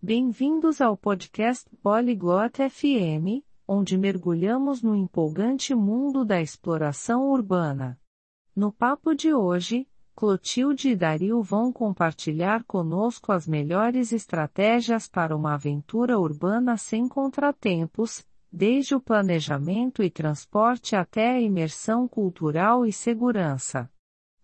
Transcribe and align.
Bem-vindos 0.00 0.80
ao 0.80 0.96
podcast 0.96 1.68
Polyglot 1.82 2.70
FM, 2.70 3.42
onde 3.66 3.98
mergulhamos 3.98 4.80
no 4.80 4.94
empolgante 4.94 5.74
mundo 5.74 6.24
da 6.24 6.40
exploração 6.40 7.28
urbana. 7.28 7.98
No 8.54 8.70
papo 8.70 9.12
de 9.12 9.34
hoje, 9.34 9.88
Clotilde 10.14 10.90
e 10.90 10.94
Dario 10.94 11.42
vão 11.42 11.72
compartilhar 11.72 12.62
conosco 12.62 13.32
as 13.32 13.48
melhores 13.48 14.12
estratégias 14.12 15.08
para 15.08 15.36
uma 15.36 15.54
aventura 15.54 16.16
urbana 16.16 16.76
sem 16.76 17.08
contratempos, 17.08 18.24
desde 18.52 18.94
o 18.94 19.00
planejamento 19.00 20.00
e 20.00 20.08
transporte 20.08 20.94
até 20.94 21.32
a 21.32 21.40
imersão 21.40 22.06
cultural 22.06 22.86
e 22.86 22.92
segurança. 22.92 23.90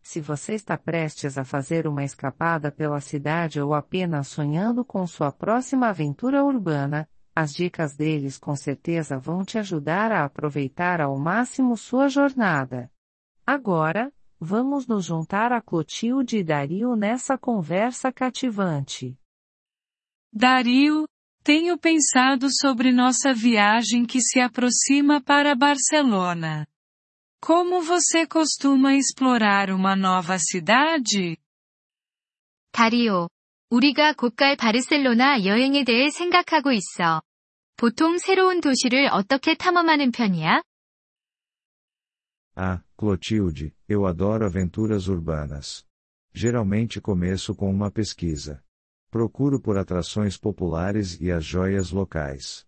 Se 0.05 0.21
você 0.21 0.52
está 0.52 0.77
prestes 0.77 1.39
a 1.39 1.45
fazer 1.46 1.86
uma 1.86 2.04
escapada 2.04 2.71
pela 2.71 3.00
cidade 3.00 3.59
ou 3.59 3.73
apenas 3.73 4.29
sonhando 4.29 4.84
com 4.84 5.07
sua 5.07 5.32
próxima 5.32 5.89
aventura 5.89 6.45
urbana, 6.45 7.09
as 7.34 7.54
dicas 7.54 7.96
deles 7.96 8.36
com 8.36 8.54
certeza 8.54 9.18
vão 9.18 9.43
te 9.43 9.57
ajudar 9.57 10.12
a 10.12 10.26
aproveitar 10.26 11.00
ao 11.00 11.18
máximo 11.18 11.75
sua 11.75 12.07
jornada. 12.07 12.93
Agora, 13.46 14.12
vamos 14.39 14.86
nos 14.86 15.07
juntar 15.07 15.53
a 15.53 15.61
Clotilde 15.62 16.36
e 16.36 16.45
Dario 16.45 16.95
nessa 16.95 17.39
conversa 17.39 18.12
cativante. 18.12 19.18
Dario, 20.31 21.09
tenho 21.43 21.79
pensado 21.79 22.48
sobre 22.50 22.93
nossa 22.93 23.32
viagem 23.32 24.04
que 24.04 24.21
se 24.21 24.39
aproxima 24.39 25.18
para 25.23 25.54
Barcelona. 25.54 26.67
Como 27.43 27.82
você 27.82 28.25
costuma 28.28 28.96
explorar 28.96 29.69
uma 29.71 29.96
nova 29.96 30.37
cidade? 30.37 31.37
다리오, 32.72 33.30
우리가 33.69 34.14
곧 34.14 34.36
갈 34.36 34.55
바르셀로나 34.55 35.45
여행에 35.45 35.83
대해 35.83 36.09
생각하고 36.09 36.72
있어. 36.72 37.22
보통 37.78 38.17
새로운 38.17 38.61
도시를 38.61 39.09
어떻게 39.11 39.56
탐험하는 39.56 40.12
편이야? 40.12 40.62
Ah, 42.56 42.81
Clotilde, 42.98 43.73
eu 43.88 44.06
adoro 44.06 44.45
aventuras 44.45 45.08
urbanas. 45.08 45.86
Geralmente 46.34 47.00
começo 47.00 47.56
com 47.56 47.70
uma 47.70 47.89
pesquisa. 47.89 48.62
Procuro 49.09 49.62
por 49.62 49.78
atrações 49.78 50.38
populares 50.38 51.20
e 51.22 51.31
as 51.31 51.44
joias 51.45 51.92
locais. 51.92 52.66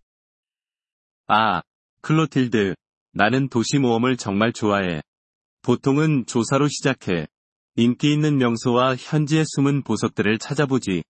아, 1.27 1.61
클로틸드. 2.01 2.73
나는 3.16 3.48
도시 3.48 3.78
모험을 3.78 4.18
정말 4.18 4.52
좋아해. 4.52 5.00
보통은 5.62 6.26
조사로 6.26 6.68
시작해. 6.68 7.26
인기 7.74 8.12
있는 8.12 8.36
명소와 8.36 8.96
현지의 8.96 9.44
숨은 9.46 9.84
보석들을 9.84 10.38
찾아보지. 10.38 11.02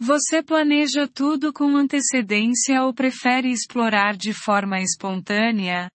Você 0.00 0.42
planeja 0.42 1.06
tudo 1.06 1.52
com 1.52 1.76
antecedência 1.76 2.82
ou 2.82 2.92
prefere 2.92 3.50
explorar 3.52 4.18
de 4.18 4.32
forma 4.32 4.80
espontânea? 4.80 5.88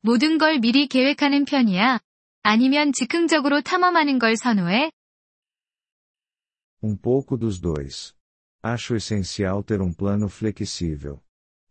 모든 0.00 0.38
걸 0.38 0.58
미리 0.58 0.86
계획하는 0.86 1.44
편이야? 1.44 1.98
아니면 2.42 2.92
즉흥적으로 2.94 3.60
탐험하는 3.60 4.18
걸 4.18 4.34
선호해? 4.36 4.92
Um 6.82 6.96
pouco 6.96 7.36
dos 7.36 7.60
dois. 7.60 8.14
Acho 8.62 8.96
essencial 8.96 9.62
ter 9.62 9.82
um 9.82 9.92
plano 9.92 10.28
flexível. 10.28 11.20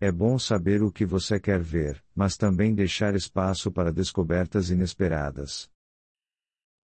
É 0.01 0.11
bom 0.11 0.39
saber 0.39 0.83
o 0.83 0.91
que 0.91 1.07
você 1.07 1.39
quer 1.39 1.61
ver, 1.63 2.03
mas 2.15 2.37
também 2.37 2.75
deixar 2.75 3.15
espaço 3.15 3.71
para 3.71 3.93
descobertas 3.93 4.71
inesperadas. 4.71 5.71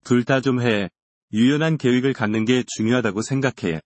둘 0.05 0.25
다 0.25 0.41
좀 0.41 0.61
해. 0.61 0.89
유연한 1.33 1.77
계획을 1.77 2.13
갖는 2.13 2.45
게 2.45 2.63
중요하다고 2.65 3.23
생각해. 3.23 3.81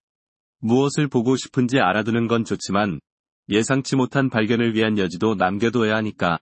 무엇을 0.58 1.08
보고 1.08 1.36
싶은지 1.36 1.78
알아두는 1.78 2.28
건 2.28 2.44
좋지만, 2.44 3.00
예상치 3.48 3.96
못한 3.96 4.28
발견을 4.28 4.74
위한 4.74 4.98
여지도 4.98 5.34
남겨둬야 5.34 5.96
하니까. 5.96 6.38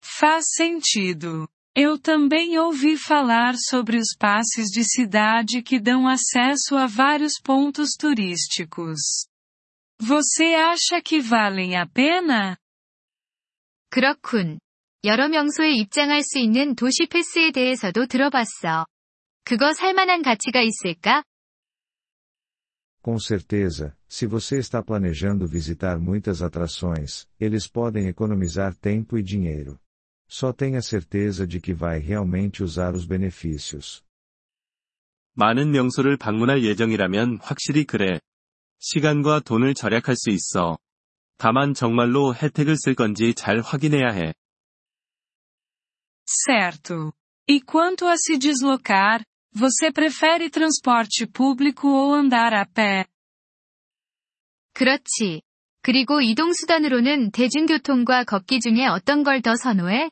Faz 0.00 0.46
sentido. 0.56 1.48
Eu 1.76 1.98
também 1.98 2.58
ouvi 2.58 2.96
falar 2.96 3.54
sobre 3.56 3.98
os 3.98 4.16
passes 4.18 4.70
de 4.70 4.82
cidade 4.82 5.62
que 5.62 5.78
dão 5.78 6.08
acesso 6.08 6.76
a 6.76 6.86
vários 6.86 7.34
pontos 7.40 7.90
turísticos. 7.98 9.28
Você 10.02 10.54
acha 10.54 11.02
que 11.02 11.20
valem 11.20 11.76
a 11.76 11.86
pena? 11.86 12.56
그렇군. 13.90 14.58
여러 15.04 15.28
명소에 15.28 15.72
입장할 15.72 16.22
수 16.22 16.38
있는 16.38 16.74
도시 16.74 17.06
패스에 17.06 17.52
대해서도 17.52 18.06
들어봤어. 18.06 18.86
그거 19.44 19.72
살만한 19.72 20.22
가치가 20.22 20.60
있을까? 20.60 21.24
Com 23.00 23.16
certeza, 23.18 23.96
se 24.08 24.26
você 24.26 24.58
está 24.58 24.82
planejando 24.82 25.46
visitar 25.46 25.98
muitas 25.98 26.42
atrações, 26.42 27.26
eles 27.40 27.66
podem 27.66 28.08
economizar 28.08 28.74
tempo 28.74 29.16
e 29.16 29.22
dinheiro. 29.22 29.78
Só 30.28 30.52
tenha 30.52 30.82
certeza 30.82 31.46
de 31.46 31.60
que 31.60 31.72
vai 31.72 31.98
realmente 31.98 32.62
usar 32.62 32.94
os 32.94 33.06
benefícios. 33.06 34.02
많은 35.34 35.70
명소를 35.70 36.16
방문할 36.16 36.64
예정이라면 36.64 37.38
확실히 37.40 37.84
그래. 37.84 38.20
시간과 38.83 39.39
돈을 39.39 39.73
절약할 39.73 40.15
수 40.17 40.29
있어. 40.29 40.77
다만 41.37 41.73
정말로 41.73 42.35
혜택을 42.35 42.75
쓸 42.75 42.95
건지 42.95 43.33
잘 43.33 43.61
확인해야 43.61 44.09
해. 44.11 44.33
Certo. 46.25 47.13
E 47.47 47.61
quanto 47.61 48.07
a 48.07 48.15
se 48.17 48.37
deslocar, 48.37 49.23
você 49.55 49.91
prefere 49.91 50.49
transporte 50.49 51.25
público 51.27 51.87
ou 51.87 52.13
andar 52.13 52.53
a 52.53 52.65
pé? 52.65 53.05
그렇지. 54.73 55.41
그리고 55.81 56.21
이동수단으로는 56.21 57.31
대중교통과 57.31 58.23
걷기 58.25 58.59
중에 58.59 58.85
어떤 58.87 59.23
걸 59.23 59.41
더 59.41 59.55
선호해? 59.55 60.09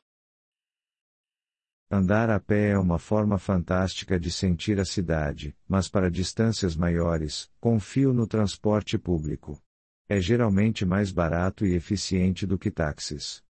Andar 1.91 2.29
a 2.29 2.39
pé 2.39 2.71
é 2.71 2.77
uma 2.77 2.99
forma 2.99 3.37
fantástica 3.37 4.19
de 4.19 4.29
sentir 4.29 4.77
a 4.79 4.85
cidade, 4.85 5.55
mas 5.67 5.87
para 5.87 6.11
distâncias 6.11 6.75
maiores, 6.75 7.49
confio 7.61 8.11
no 8.11 8.27
transporte 8.27 8.97
público. 8.97 9.61
É 10.09 10.19
geralmente 10.19 10.85
mais 10.85 11.11
barato 11.11 11.65
e 11.65 11.75
eficiente 11.75 12.45
do 12.45 12.57
que 12.57 12.69
táxis. 12.71 13.41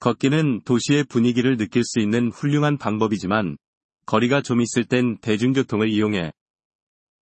걷기는 0.00 0.62
도시의 0.64 1.04
분위기를 1.04 1.56
느낄 1.56 1.84
수 1.84 2.00
있는 2.00 2.30
훌륭한 2.30 2.76
방법이지만, 2.76 3.56
거리가 4.04 4.42
좀 4.42 4.60
있을 4.60 4.84
땐 4.84 5.16
대중교통을 5.18 5.88
이용해. 5.88 6.32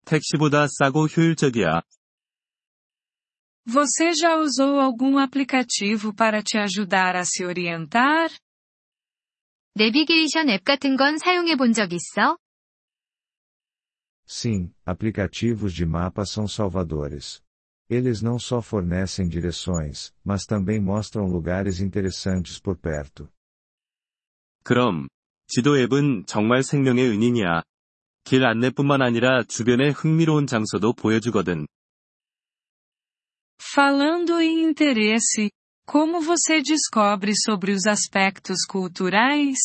택시보다 0.06 0.68
싸고 0.70 1.08
효율적이야. 1.08 1.82
Você 3.66 4.14
já 4.14 4.36
usou 4.38 4.80
algum 4.80 5.20
aplicativo 5.20 6.14
para 6.16 6.42
te 6.42 6.58
ajudar 6.58 7.16
a 7.16 7.24
se 7.24 7.46
orientar? 7.46 8.32
내비게이션 9.77 10.51
앱 10.51 10.65
같은 10.65 10.97
건 10.97 11.19
사용해 11.19 11.57
본 11.57 11.73
적 11.73 11.93
있어? 11.93 12.39
Sim, 14.27 14.73
aplicativos 14.87 15.75
de 15.75 15.85
mapas 15.85 16.31
são 16.31 16.47
salvadores. 16.47 17.43
Eles 17.91 18.23
não 18.23 18.39
só 18.39 18.63
fornecem 18.63 19.29
direções, 19.29 20.13
mas 20.25 20.47
também 20.47 20.81
mostram 20.81 21.27
lugares 21.27 21.81
interessantes 21.81 22.59
por 22.61 22.77
perto. 22.79 23.29
그럼, 24.63 25.09
지도 25.49 25.77
앱은 25.77 26.25
정말 26.27 26.63
생명의 26.63 27.09
은인이야. 27.11 27.63
길 28.25 28.47
안내뿐만 28.47 29.03
아니라 29.03 29.43
주변의 29.43 29.91
흥미로운 29.93 30.47
장소도 30.47 30.95
보여주거든. 30.95 31.67
Falando 33.61 34.41
em 34.41 34.63
interesse, 34.69 35.51
como 35.86 36.22
você 36.22 36.62
descobre 36.62 37.34
sobre 37.36 37.72
os 37.72 37.88
aspectos 37.88 38.66
culturais? 38.68 39.58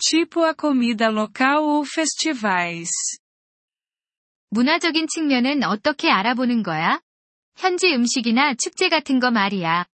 Tipo 0.00 0.42
a 0.42 0.52
comida 0.54 1.08
local 1.08 1.62
ou 1.62 1.84
festivais? 1.84 2.90
문화적인 4.50 5.06
측면은 5.06 5.62
어떻게 5.62 6.10
알아보는 6.10 6.62
거야? 6.62 7.00
현지 7.56 7.94
음식이나 7.94 8.54
축제 8.54 8.88
같은 8.88 9.20
거 9.20 9.30
말이야. 9.30 9.86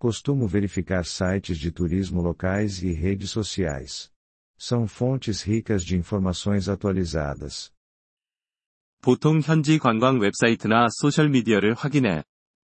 Costumo 0.00 0.46
verificar 0.48 1.04
sites 1.04 1.58
de 1.58 1.72
turismo 1.72 2.20
locais 2.20 2.82
e 2.82 2.92
redes 2.92 3.30
sociais. 3.30 4.10
São 4.58 4.86
fontes 4.88 5.42
ricas 5.42 5.84
de 5.84 5.96
informações 5.96 6.68
atualizadas. 6.68 7.72
보통 9.00 9.40
현지 9.40 9.78
관광 9.78 10.18
웹사이트나 10.18 10.88
소셜미디어를 10.90 11.74
확인해. 11.74 12.24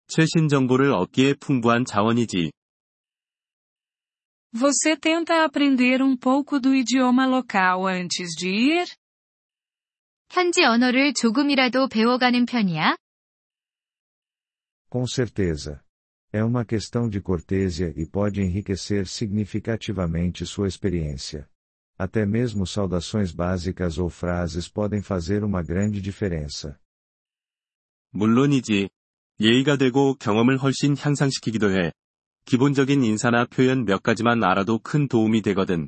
최신 0.08 0.49
정보를 0.49 0.93
얻기에 0.93 1.34
풍부한 1.34 1.84
자원이지. 1.84 2.52
Você 4.52 4.96
tenta 4.96 5.44
aprender 5.44 6.00
um 6.00 6.16
pouco 6.16 6.61
do 6.61 6.72
idioma 6.75 7.26
local 7.26 7.88
antes 7.88 8.37
de 8.38 8.49
ir? 8.49 8.87
현지 10.31 10.64
언어를 10.64 11.12
조금이라도 11.14 11.88
배워가는 11.88 12.46
편이야? 12.46 12.96
Com 14.90 15.06
certeza. 15.06 15.81
É 16.32 16.43
uma 16.43 16.64
questão 16.64 17.08
de 17.08 17.20
cortesia 17.20 17.93
e 17.96 18.06
pode 18.06 18.40
enriquecer 18.40 19.06
significativamente 19.06 20.44
sua 20.46 20.66
experiência. 20.69 21.49
Até 21.96 22.26
mesmo 22.26 22.66
saudações 22.66 23.32
básicas 23.32 23.99
ou 23.99 24.08
frases 24.11 24.69
podem 24.69 25.00
fazer 25.00 25.44
uma 25.44 25.62
grande 25.62 26.00
diferença. 26.00 26.78
물론이지. 28.12 28.88
예의가 29.41 29.77
되고 29.77 30.15
경험을 30.15 30.57
훨씬 30.57 30.95
향상시키기도 30.97 31.71
해. 31.71 31.91
기본적인 32.45 33.03
인사나 33.03 33.45
표현 33.45 33.86
몇 33.86 34.03
가지만 34.03 34.44
알아도 34.44 34.80
큰 34.80 35.07
도움이 35.07 35.41
되거든. 35.44 35.88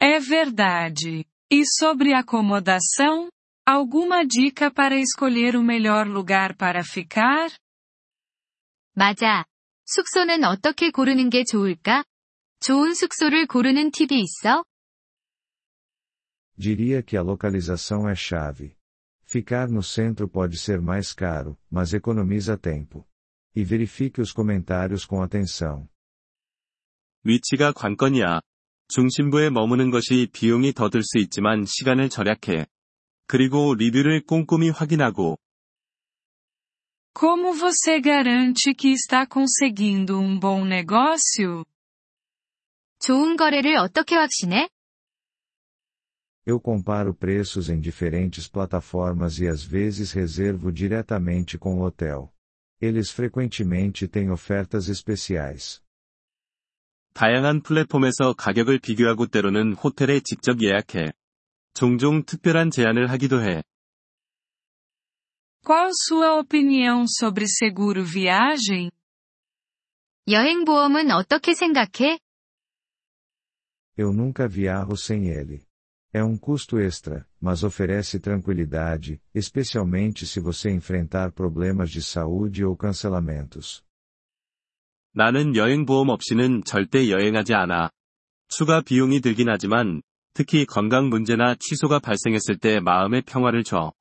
É 0.00 0.18
verdade. 0.20 1.24
E 1.50 1.62
sobre 1.80 2.12
acomodação? 2.14 3.30
Alguma 3.66 4.26
dica 4.26 4.70
para 4.70 4.96
escolher 4.98 5.56
o 5.56 5.62
melhor 5.62 6.06
lugar 6.06 6.56
para 6.56 6.82
ficar? 6.84 7.50
맞아. 8.94 9.44
숙소는 9.86 10.44
어떻게 10.44 10.90
고르는 10.90 11.30
게 11.30 11.44
좋을까? 11.44 12.04
좋은 12.60 12.92
숙소를 12.94 13.46
고르는 13.46 13.90
팁이 13.92 14.20
있어? 14.20 14.64
Diria 16.58 17.02
que 17.02 17.16
a 17.16 17.22
localização 17.22 18.08
é 18.08 18.14
chave. 18.14 18.76
Ficar 19.33 19.69
no 19.69 19.83
centro 19.83 20.27
pode 20.27 20.57
ser 20.57 20.81
mais 20.81 21.13
caro, 21.13 21.57
mas 21.69 21.93
economiza 21.93 22.57
tempo. 22.57 23.07
E 23.55 23.63
verifique 23.63 24.21
os 24.21 24.31
comentários 24.31 25.05
com 25.05 25.21
atenção. 25.21 25.87
위치가 27.23 27.71
관건이야. 27.73 28.41
중심부에 28.87 29.49
머무는 29.51 29.91
것이 29.91 30.27
비용이 30.31 30.73
더 30.73 30.89
들 30.89 31.03
수 31.03 31.19
있지만 31.19 31.65
시간을 31.65 32.09
절약해. 32.09 32.65
그리고 33.27 33.75
리뷰를 33.75 34.25
꼼꼼히 34.25 34.69
확인하고, 34.69 35.37
Como 37.13 37.53
você 37.53 37.99
garante 37.99 38.73
que 38.73 38.91
está 38.93 39.25
conseguindo 39.27 40.17
um 40.19 40.39
bom 40.39 40.65
negócio? 40.65 41.65
좋은 42.99 43.35
거래를 43.35 43.75
어떻게 43.77 44.15
확신해? 44.15 44.69
Eu 46.45 46.59
comparo 46.59 47.13
preços 47.13 47.69
em 47.69 47.79
diferentes 47.79 48.47
plataformas 48.47 49.39
e 49.39 49.47
às 49.47 49.63
vezes 49.63 50.11
reservo 50.11 50.71
diretamente 50.71 51.57
com 51.57 51.79
o 51.79 51.83
hotel. 51.83 52.33
Eles 52.81 53.11
frequentemente 53.11 54.07
têm 54.07 54.31
ofertas 54.31 54.87
especiais. 54.89 55.81
다양한 57.13 57.61
플랫폼에서 57.61 58.33
가격을 58.33 58.79
비교하고 58.79 59.27
때로는 59.27 59.73
호텔에 59.73 60.21
직접 60.21 60.61
예약해. 60.61 61.11
종종 61.73 62.23
특별한 62.23 62.71
제안을 62.71 63.09
하기도 63.11 63.41
해. 63.41 63.61
Qual 65.65 65.91
sua 65.93 66.39
opinião 66.39 67.05
sobre 67.07 67.45
seguro 67.45 68.03
viagem? 68.03 68.89
여행보험은 70.27 71.11
어떻게 71.11 71.53
생각해? 71.53 72.19
Eu 73.97 74.13
nunca 74.13 74.47
viajo 74.47 74.95
sem 74.95 75.27
ele. 75.27 75.67
É 76.13 76.23
um 76.23 76.37
custo 76.37 76.79
extra, 76.79 77.27
mas 77.39 77.63
oferece 77.63 78.19
tranquilidade, 78.19 79.21
especialmente 79.33 80.25
se 80.25 80.39
você 80.39 80.71
enfrentar 80.71 81.31
problemas 81.31 81.91
de 81.91 82.01
saúde 82.01 82.65
ou 82.65 82.75
cancelamentos. 82.75 83.83
나는 85.13 85.55
여행보험 85.55 86.09
없이는 86.09 86.63
절대 86.63 87.09
여행하지 87.09 87.53
않아. 87.53 87.89
추가 88.47 88.81
비용이 88.81 89.21
들긴 89.21 89.49
하지만, 89.49 90.01
특히 90.33 90.65
건강 90.65 91.09
문제나 91.09 91.55
취소가 91.55 91.99
발생했을 91.99 92.57
때 92.57 92.79
마음의 92.79 93.23
평화를 93.23 93.63
줘. 93.63 93.93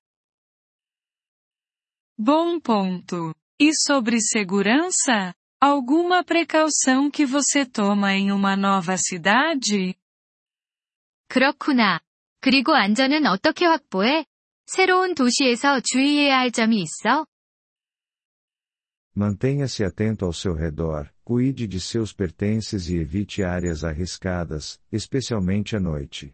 Bom 2.19 2.61
ponto. 2.61 3.35
E 3.61 3.71
sobre 3.75 4.21
segurança? 4.21 5.35
Alguma 5.61 6.23
precaução 6.25 7.11
que 7.11 7.27
você 7.27 7.67
toma 7.67 8.15
em 8.15 8.31
uma 8.31 8.57
nova 8.57 8.97
cidade? 8.97 9.97
그렇구나. 11.33 12.01
그리고 12.41 12.75
안전은 12.75 13.27
어떻게 13.27 13.65
확보해? 13.67 14.25
새로운 14.67 15.15
도시에서 15.15 15.81
주의해야 15.81 16.39
할 16.39 16.51
점이 16.51 16.83
있어? 16.83 17.27
Mantenha-se 19.17 19.85
atento 19.85 20.27
ao 20.27 20.33
seu 20.33 20.55
redor, 20.55 21.11
cuide 21.25 21.67
de 21.67 21.81
seus 21.81 22.15
pertences 22.15 22.89
e 22.89 22.99
evite 22.99 23.43
áreas 23.43 23.83
arriscadas, 23.83 24.79
especialmente 24.93 25.75
à 25.75 25.81
noite. 25.81 26.33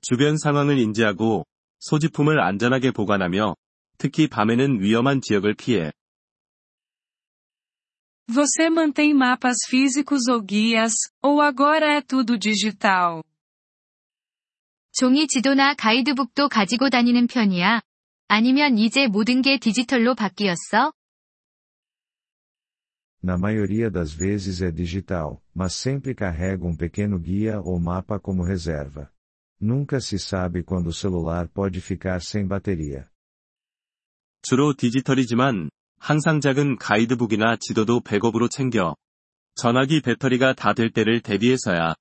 주변 0.00 0.38
상황을 0.38 0.78
인지하고, 0.78 1.44
소지품을 1.80 2.40
안전하게 2.40 2.92
보관하며, 2.92 3.54
특히 3.98 4.28
밤에는 4.28 4.80
위험한 4.80 5.20
지역을 5.20 5.54
피해. 5.54 5.92
Você 8.28 8.70
mantém 8.70 9.12
mapas 9.12 9.58
físicos 9.68 10.28
ou 10.28 10.40
guias, 10.40 10.94
ou 11.22 11.42
agora 11.42 11.98
é 11.98 12.00
tudo 12.00 12.38
digital? 12.38 13.22
종이 14.97 15.27
지도나 15.27 15.75
가이드북도 15.75 16.49
가지고 16.49 16.89
다니는 16.89 17.27
편이야? 17.27 17.81
아니면 18.29 18.79
이제 18.79 19.05
모든 19.05 19.43
게 19.43 19.59
디지털로 19.59 20.15
바뀌었어? 20.15 20.91
Na 23.23 23.35
maioria 23.35 23.91
das 23.91 24.11
vezes 24.17 24.63
é 24.63 24.71
digital, 24.71 25.39
mas 25.55 25.75
sempre 25.75 26.15
carrego 26.15 26.67
um 26.67 26.75
pequeno 26.75 27.19
guia 27.19 27.59
ou 27.61 27.79
mapa 27.79 28.19
como 28.19 28.43
reserva. 28.43 29.11
Nunca 29.61 29.99
se 30.01 30.17
sabe 30.17 30.63
quando 30.63 30.87
o 30.87 30.93
celular 30.93 31.47
pode 31.47 31.79
ficar 31.79 32.19
sem 32.19 32.47
bateria. 32.47 33.07
주로 34.41 34.73
디지털이지만, 34.73 35.69
항상 35.99 36.41
작은 36.41 36.77
가이드북이나 36.77 37.57
지도도 37.59 38.01
백업으로 38.01 38.47
챙겨. 38.47 38.95
전화기 39.53 40.01
배터리가 40.01 40.53
다 40.53 40.73
될 40.73 40.89
때를 40.89 41.21
대비해서야. 41.21 41.93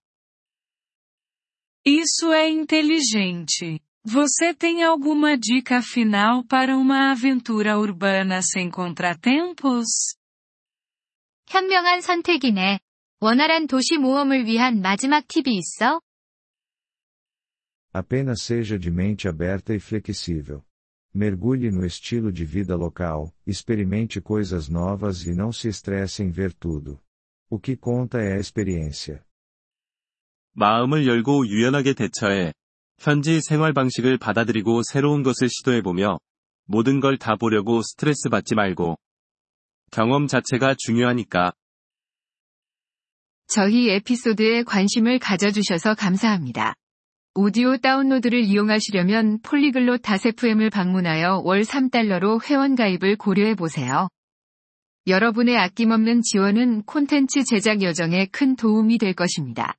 Isso 1.86 2.31
é 2.31 2.50
inteligente. 2.50 3.81
Você 4.04 4.54
tem 4.54 4.83
alguma 4.83 5.38
dica 5.38 5.81
final 5.81 6.44
para 6.45 6.78
uma 6.78 7.12
aventura 7.12 7.78
urbana 7.78 8.42
sem 8.42 8.69
contratempos? 8.69 10.16
현명한 11.48 12.01
선택이네. 12.01 12.80
원활한 13.19 13.68
도시 13.68 13.98
모험을 13.98 14.45
위한 14.45 14.81
마지막 14.81 15.28
팁이 15.28 15.57
있어? 15.57 16.01
Apenas 17.94 18.42
seja 18.42 18.80
de 18.80 18.89
mente 18.89 19.28
aberta 19.28 19.75
e 19.75 19.80
flexível. 19.80 20.63
Mergulhe 21.13 21.69
no 21.69 21.86
estilo 21.86 22.31
de 22.31 22.45
vida 22.45 22.75
local, 22.75 23.33
experimente 23.45 24.22
coisas 24.22 24.69
novas 24.69 25.25
e 25.28 25.33
não 25.33 25.51
se 25.51 25.68
estresse 25.68 26.24
em 26.24 26.31
ver 26.31 26.54
tudo. 26.54 27.00
O 27.50 27.60
que 27.60 27.75
conta 27.75 28.19
é 28.19 28.33
a 28.33 28.39
experiência. 28.39 29.24
마음을 30.58 31.06
열고 31.06 31.47
유연하게 31.49 31.93
대처해. 31.93 32.53
현지 32.99 33.41
생활 33.43 33.75
방식을 33.75 34.17
받아들이고 34.17 34.81
새로운 34.91 35.22
것을 35.22 35.51
시도해보며, 35.51 36.19
모든 36.65 37.01
걸 37.01 37.19
다 37.19 37.36
보려고 37.36 37.82
스트레스 37.82 38.31
받지 38.31 38.55
말고. 38.55 38.98
경험 39.91 40.27
자체가 40.27 40.75
중요하니까. 40.79 41.53
저희 43.48 43.91
에피소드에 43.91 44.63
관심을 44.63 45.19
가져주셔서 45.19 45.94
감사합니다. 45.94 46.75
오디오 47.34 47.77
다운로드를 47.77 48.41
이용하시려면 48.41 49.41
폴리글롯 49.43 50.01
다세프엠을 50.03 50.70
방문하여 50.70 51.43
월 51.44 51.63
3달러로 51.63 52.43
회원가입을 52.43 53.17
고려해보세요. 53.17 54.08
여러분의 55.06 55.58
아낌없는 55.58 56.22
지원은 56.22 56.84
콘텐츠 56.84 57.44
제작 57.44 57.82
여정에 57.82 58.27
큰 58.32 58.56
도움이 58.56 58.96
될 58.96 59.13
것입니다. 59.13 59.75